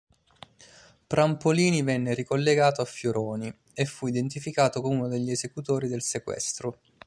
[1.05, 6.79] Prampolini venne ricollegato a Fioroni, e fu identificato come uno degli esecutori del sequestro.